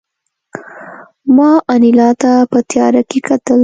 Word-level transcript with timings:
ما 1.35 1.49
انیلا 1.73 2.09
ته 2.21 2.31
په 2.51 2.59
تیاره 2.69 3.01
کې 3.09 3.19
کتل 3.27 3.59